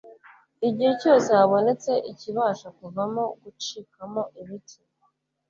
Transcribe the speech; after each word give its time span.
Igihe 0.67 0.91
cyose 1.01 1.29
habonetse 1.39 1.91
ikibasha 2.11 2.67
kuvamo 2.77 3.23
gucikamo 3.41 4.21
ibice, 4.41 4.79